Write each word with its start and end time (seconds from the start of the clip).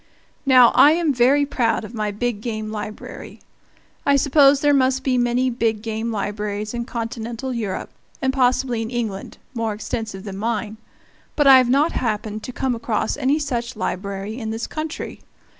Now, 0.47 0.71
I 0.73 0.93
am 0.93 1.13
very 1.13 1.45
proud 1.45 1.85
of 1.85 1.93
my 1.93 2.09
big 2.09 2.41
game 2.41 2.71
library. 2.71 3.39
I 4.03 4.15
suppose 4.15 4.59
there 4.61 4.73
must 4.73 5.03
be 5.03 5.15
many 5.15 5.51
big 5.51 5.83
game 5.83 6.11
libraries 6.11 6.73
in 6.73 6.85
Continental 6.85 7.53
Europe, 7.53 7.91
and 8.19 8.33
possibly 8.33 8.81
in 8.81 8.89
England, 8.89 9.37
more 9.53 9.73
extensive 9.75 10.23
than 10.23 10.37
mine, 10.37 10.77
but 11.35 11.45
I 11.45 11.59
have 11.59 11.69
not 11.69 11.91
happened 11.91 12.41
to 12.45 12.51
come 12.51 12.73
across 12.73 13.15
any 13.15 13.37
such 13.37 13.75
library 13.75 14.39
in 14.39 14.49
this 14.49 14.65
country. 14.65 15.21